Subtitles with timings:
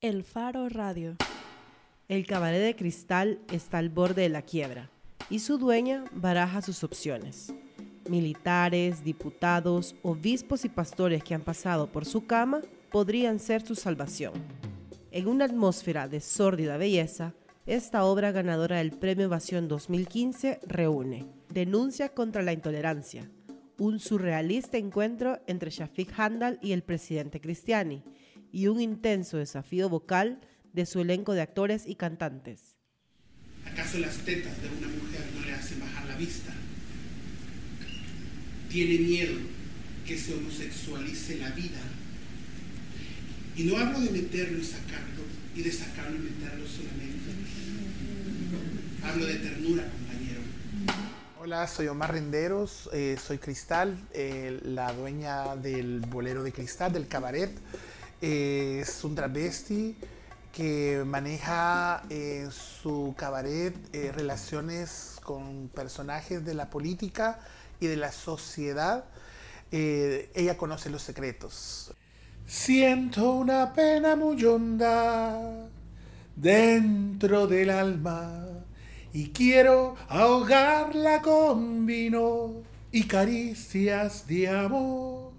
[0.00, 1.16] El Faro Radio.
[2.06, 4.90] El cabaret de cristal está al borde de la quiebra
[5.28, 7.52] y su dueña baraja sus opciones.
[8.08, 12.60] Militares, diputados, obispos y pastores que han pasado por su cama
[12.92, 14.34] podrían ser su salvación.
[15.10, 17.34] En una atmósfera de sórdida belleza,
[17.66, 23.28] esta obra ganadora del Premio Evasión 2015 reúne Denuncia contra la intolerancia,
[23.78, 28.04] un surrealista encuentro entre Shafiq Handal y el presidente Cristiani,
[28.52, 30.40] y un intenso desafío vocal
[30.72, 32.76] de su elenco de actores y cantantes.
[33.64, 36.52] ¿Acaso las tetas de una mujer no le hacen bajar la vista?
[38.70, 39.38] Tiene miedo
[40.06, 41.80] que se homosexualice la vida.
[43.56, 45.22] Y no hablo de meterlo y sacarlo,
[45.54, 47.30] y de sacarlo y meterlo solamente.
[49.02, 50.40] Hablo de ternura, compañero.
[51.40, 57.08] Hola, soy Omar Renderos, eh, soy Cristal, eh, la dueña del bolero de cristal, del
[57.08, 57.50] cabaret.
[58.20, 59.96] Eh, es un travesti
[60.52, 63.74] que maneja en su cabaret
[64.14, 67.38] relaciones con personajes de la política
[67.80, 69.04] y de la sociedad.
[69.70, 71.92] ella conoce los secretos.
[72.46, 75.68] Siento una pena muy honda
[76.34, 78.46] dentro del alma
[79.12, 85.32] y quiero ahogarla con vino y caricias de amor.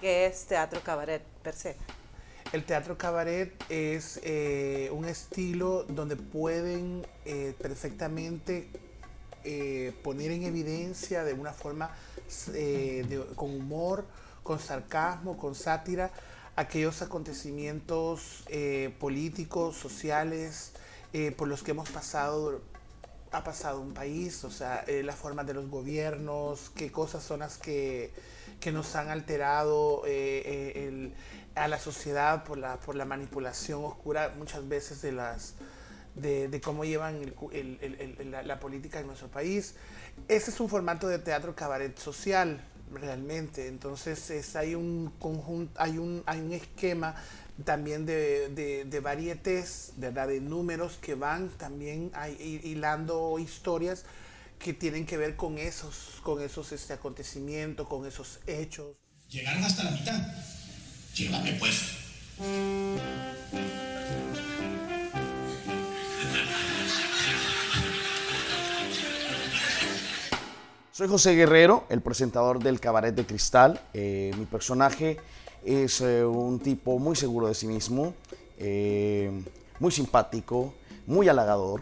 [0.00, 1.76] ¿Qué es teatro cabaret per se?
[2.52, 8.68] El teatro cabaret es eh, un estilo donde pueden eh, perfectamente
[9.42, 11.90] eh, poner en evidencia de una forma
[13.34, 14.04] con humor,
[14.42, 16.10] con sarcasmo, con sátira,
[16.56, 18.44] aquellos acontecimientos
[18.98, 20.72] políticos, sociales,
[21.36, 22.60] por los que hemos pasado
[23.32, 27.58] ha pasado un país, o sea, eh, las de los gobiernos, qué cosas son las
[27.58, 28.12] que,
[28.72, 31.12] nos han alterado eh,
[31.56, 35.54] a la sociedad por la, por la manipulación oscura muchas veces de las
[36.14, 37.34] de, cómo llevan
[38.44, 39.74] la, política en nuestro país.
[40.28, 42.60] Ese es un formato de teatro cabaret social,
[42.92, 43.68] realmente.
[43.68, 47.14] Entonces es, hay un conjunto, hay un, hay un esquema
[47.64, 54.04] también de, de, de varietés, de números que van también hilando historias
[54.58, 58.96] que tienen que ver con esos, con esos este, acontecimientos, con esos hechos.
[59.28, 60.45] Llegaron hasta la mitad.
[61.16, 61.96] Llévame pues.
[70.92, 73.80] Soy José Guerrero, el presentador del Cabaret de Cristal.
[73.94, 75.16] Eh, mi personaje
[75.64, 78.12] es eh, un tipo muy seguro de sí mismo,
[78.58, 79.30] eh,
[79.80, 80.74] muy simpático,
[81.06, 81.80] muy halagador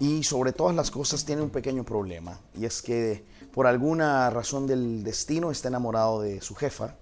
[0.00, 4.66] y sobre todas las cosas tiene un pequeño problema y es que por alguna razón
[4.66, 6.96] del destino está enamorado de su jefa,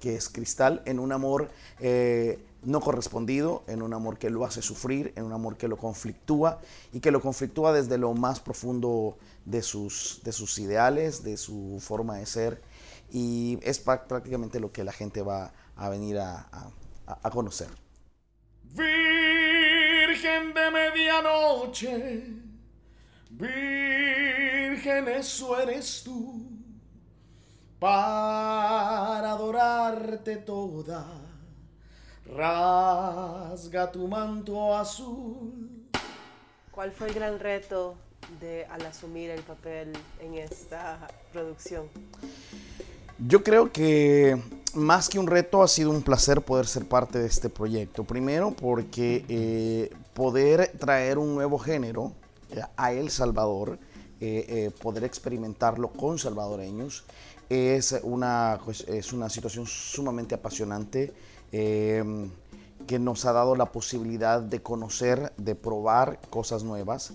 [0.00, 1.50] que es Cristal, en un amor
[1.80, 5.76] eh, no correspondido, en un amor que lo hace sufrir, en un amor que lo
[5.76, 6.60] conflictúa
[6.92, 11.78] y que lo conflictúa desde lo más profundo de sus, de sus ideales, de su
[11.80, 12.60] forma de ser
[13.10, 16.46] y es prácticamente lo que la gente va a venir a,
[17.32, 17.68] conocer.
[18.74, 22.26] Virgen de medianoche,
[23.30, 26.47] Virgen, eso eres tú,
[27.78, 31.06] para adorarte toda,
[32.34, 35.88] rasga tu manto azul.
[36.72, 37.94] ¿Cuál fue el gran reto
[38.40, 41.86] de al asumir el papel en esta producción?
[43.26, 44.40] Yo creo que
[44.74, 48.04] más que un reto ha sido un placer poder ser parte de este proyecto.
[48.04, 52.12] Primero porque eh, poder traer un nuevo género
[52.50, 53.78] eh, a El Salvador,
[54.80, 57.04] poder experimentarlo con salvadoreños,
[57.48, 61.12] es una, pues, es una situación sumamente apasionante
[62.88, 67.12] que nos ha dado la posibilidad de conocer, de probar cosas nuevas.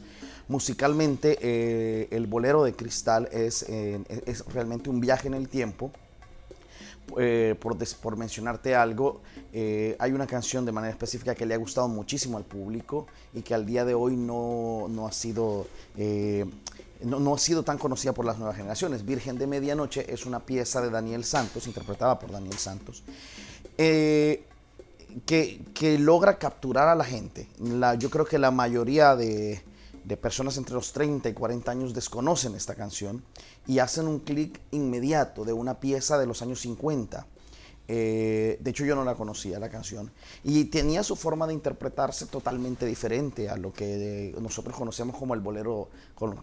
[0.47, 5.92] Musicalmente, eh, el bolero de cristal es, eh, es, realmente un viaje en el tiempo.
[7.18, 9.22] Eh, por, por, mencionarte algo,
[10.00, 13.54] hay una canción de manera específica que le ha gustado muchísimo al público y que
[13.54, 15.68] al día de hoy no, no ha sido...
[17.04, 19.06] No, no, ha sido tan conocida por las nuevas generaciones.
[19.06, 23.04] Virgen de Medianoche es una pieza de Daniel Santos, interpretada por Daniel Santos,
[23.76, 24.46] que,
[25.26, 27.48] que, logra capturar a la gente.
[28.00, 29.64] Yo creo que la mayoría de,
[30.04, 33.24] de personas entre los 30 y 40 años desconocen esta canción
[33.68, 37.26] y hacen un clic inmediato de una pieza de los años 50.
[37.88, 40.12] Eh, de hecho, yo no la conocía la canción.
[40.44, 45.41] Y tenía su forma de interpretarse totalmente diferente a lo que nosotros conocemos como el
[45.41, 45.89] bolero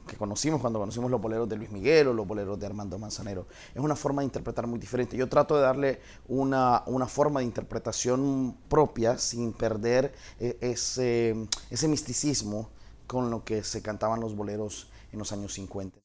[0.06, 3.46] que conocimos cuando conocimos los boleros de Luis Miguel o los boleros de Armando Manzanero.
[3.74, 5.16] Es una forma de interpretar muy diferente.
[5.16, 11.36] Yo trato de darle una, una forma de interpretación propia sin perder eh, ese,
[11.70, 12.70] ese misticismo
[13.06, 15.98] con lo que se cantaban los boleros en los años 50.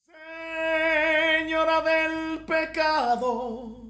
[1.38, 3.85] Señora del pecado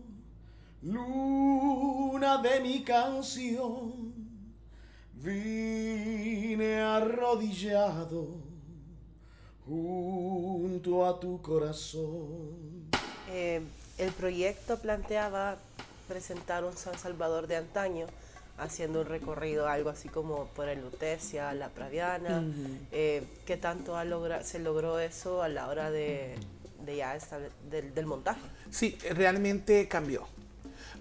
[0.86, 4.14] luna de mi canción,
[5.14, 8.28] vine arrodillado
[9.66, 12.90] junto a tu corazón.
[13.32, 13.62] Eh,
[13.98, 15.58] el proyecto planteaba
[16.08, 18.06] presentar un San Salvador de antaño,
[18.60, 22.44] haciendo un recorrido algo así como por el Lutecia, la Praviana.
[22.92, 23.96] Eh, ¿Qué tanto
[24.44, 26.36] se logró eso a la hora de,
[26.86, 27.18] ya
[27.72, 28.42] del montaje?
[28.70, 30.28] Sí, realmente cambió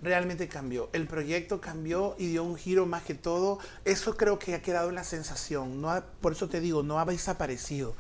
[0.05, 0.91] realmente cambió.
[0.93, 3.59] El proyecto cambió y dio un giro más que todo.
[3.85, 5.81] Eso creo que ha quedado en la sensación.
[5.81, 7.95] No por eso te digo, no ha desaparecido.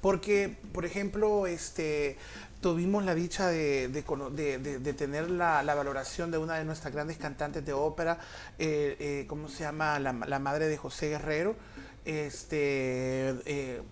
[0.00, 2.16] Porque, por ejemplo, este,
[2.60, 7.72] tuvimos la dicha de, de, tener la, valoración de una de nuestras grandes cantantes de
[7.72, 8.18] ópera,
[8.58, 9.98] eh, eh, ¿cómo se llama?
[9.98, 11.56] La, madre de José Guerrero.
[12.04, 13.82] Este, eh,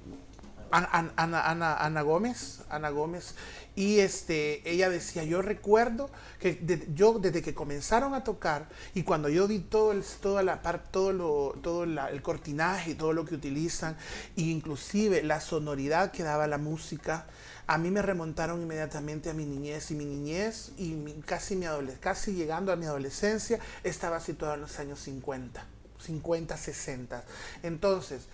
[0.70, 3.34] Ana, Ana, Ana, Gómez, Ana Gómez,
[3.74, 6.10] y este, ella decía, yo recuerdo
[6.40, 10.60] que yo desde que comenzaron a tocar y cuando yo vi todo el, toda la
[10.90, 13.96] todo, lo, todo el cortinaje todo lo que utilizan,
[14.36, 17.26] e inclusive la sonoridad que daba la música,
[17.66, 20.94] a mí me remontaron inmediatamente a mi niñez y mi niñez y
[21.26, 21.66] casi, mi
[22.00, 25.64] casi llegando a mi adolescencia estaba situada en los años 50,
[25.98, 27.24] 50, 60.
[27.62, 28.28] Entonces,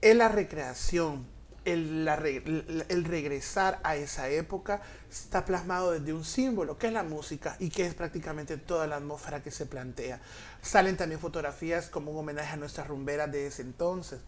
[0.00, 1.37] es la recreación
[1.72, 4.80] el, regresar a esa época
[5.10, 8.96] está plasmado desde un símbolo, que es la música y que es prácticamente toda la
[8.96, 10.20] atmósfera que se plantea.
[10.62, 14.20] Salen también fotografías como un homenaje a nuestras rumberas de ese entonces.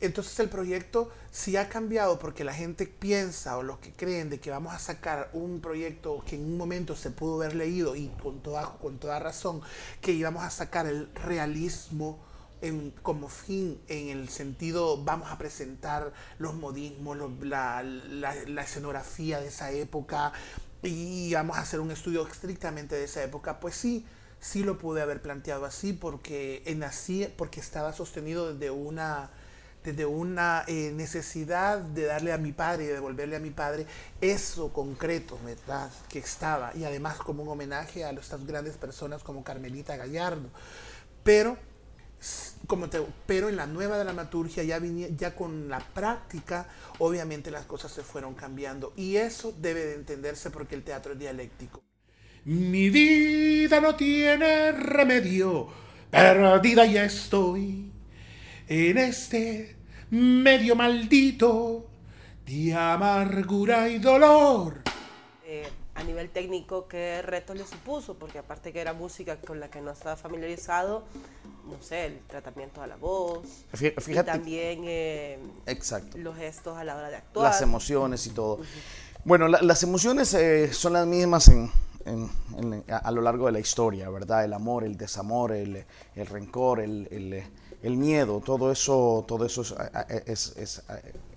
[0.00, 4.40] Entonces el proyecto sí ha cambiado porque la gente piensa o los que creen de
[4.40, 8.08] que vamos a sacar un proyecto que en un momento se pudo haber leído y
[8.20, 9.60] con toda, con toda razón,
[10.00, 12.18] que íbamos a sacar el realismo
[13.02, 17.82] como fin en el sentido vamos a presentar los modismos, la,
[18.62, 20.32] escenografía de esa época
[20.82, 24.06] y vamos a hacer un estudio estrictamente de esa época, pues sí,
[24.40, 29.30] sí lo pude haber planteado así porque en así, porque estaba sostenido desde una
[29.84, 33.84] desde una eh, necesidad de darle a mi padre y de devolverle a mi padre
[34.20, 35.90] eso concreto, ¿verdad?
[36.08, 40.48] Que estaba, y además como un homenaje a estas grandes personas como Carmelita Gallardo.
[41.24, 41.56] Pero
[42.66, 44.80] como te, pero en la nueva dramaturgia ya,
[45.16, 50.50] ya con la práctica, obviamente las cosas se fueron cambiando y eso debe de entenderse
[50.50, 51.82] porque el teatro es dialéctico.
[52.44, 55.68] Mi vida no tiene remedio,
[56.10, 57.92] perdida ya estoy
[58.68, 59.76] en este
[60.10, 61.88] medio maldito
[62.46, 64.82] de amargura y dolor.
[65.44, 65.68] Eh,
[66.02, 68.14] a nivel técnico, ¿qué reto le supuso?
[68.14, 71.04] Porque aparte que era música con la que no estaba familiarizado,
[71.70, 73.46] no sé, el tratamiento a la voz.
[73.72, 76.18] Fíjate, y también eh, exacto.
[76.18, 77.46] los gestos a la hora de actuar.
[77.52, 78.58] Las emociones y todo.
[79.24, 81.70] Bueno, las emociones eh, son las mismas en,
[82.88, 84.44] a, lo largo de la historia, ¿verdad?
[84.44, 85.84] El amor, el desamor, el,
[86.16, 87.44] el rencor, el,
[87.80, 89.62] el, miedo, todo eso, todo eso
[90.26, 90.82] es, es,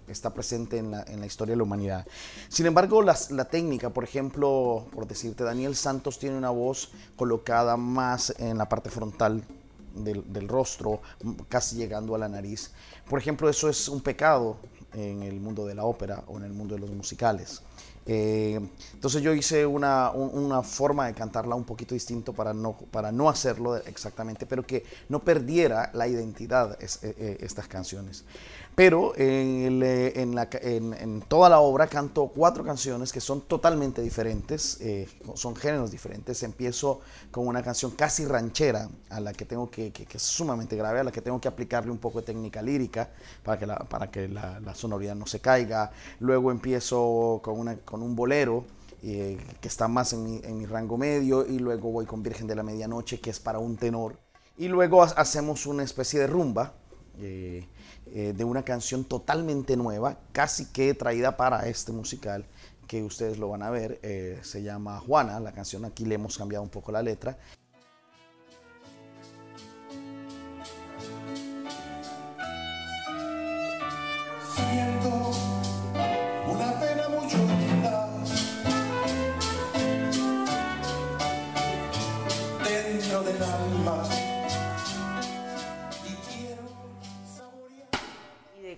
[0.08, 2.06] está presente en la, en la, historia de la humanidad.
[2.50, 7.78] Sin embargo, las, la técnica, por ejemplo, por decirte, Daniel Santos tiene una voz colocada
[7.78, 9.44] más en la parte frontal
[9.96, 11.02] del, rostro,
[11.48, 12.72] casi llegando a la nariz.
[13.10, 14.58] Por ejemplo, eso es un pecado
[14.94, 17.62] en el mundo de la ópera o en el mundo de los musicales.
[18.08, 18.60] Eh,
[18.94, 23.30] entonces yo hice una, una, forma de cantarla un poquito distinto para no, para no
[23.30, 28.24] hacerlo exactamente, pero que no perdiera la identidad es, eh, eh, estas canciones.
[28.76, 35.56] Pero en, en, toda la obra canto cuatro canciones que son totalmente diferentes, eh, son
[35.56, 36.44] géneros diferentes.
[36.44, 37.00] Empiezo
[37.32, 41.06] con una canción casi ranchera, a la que tengo que, que, es sumamente grave, a
[41.06, 43.10] la que tengo que aplicarle un poco de técnica lírica
[43.44, 45.92] para que la, para que la, sonoridad no se caiga.
[46.20, 48.66] Luego empiezo con, una, con un bolero.
[49.08, 52.64] Eh, que está más en mi, rango medio y luego voy con Virgen de la
[52.64, 54.18] Medianoche que es para un tenor
[54.58, 56.74] y luego hacemos una especie de rumba
[57.20, 57.68] eh,
[58.08, 62.48] eh, de una canción totalmente nueva, casi que traída para este musical,
[62.88, 64.00] que ustedes lo van a ver.
[64.42, 67.38] Se llama Juana, la canción aquí le hemos cambiado un poco la letra.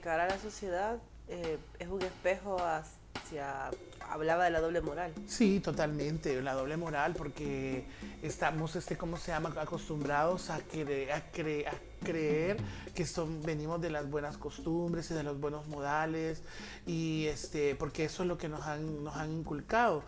[0.08, 3.70] Cara a la sociedad eh, es un espejo hacia,
[4.10, 5.14] hablaba de la doble moral.
[5.28, 7.84] Sí, totalmente, la doble moral, porque
[8.24, 11.74] estamos, este, ¿cómo se llama?, acostumbrados a, cre- a, cre- a
[12.06, 12.56] creer
[12.96, 16.42] que son, venimos de las buenas costumbres y de los buenos modales,
[16.86, 20.04] y este, porque eso es lo que nos han, nos han inculcado.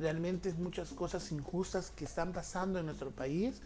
[0.00, 3.62] Realmente es muchas cosas injustas que están pasando en nuestro país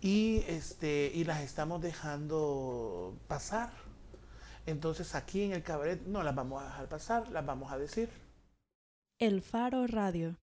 [0.00, 3.72] y, este, y las estamos dejando pasar.
[4.66, 8.08] Entonces aquí en el cabaret no las vamos a dejar pasar, las vamos a decir.
[9.18, 10.36] El Faro Radio.